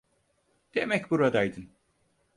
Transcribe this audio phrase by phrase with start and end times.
[0.75, 1.69] Demek buradaydın.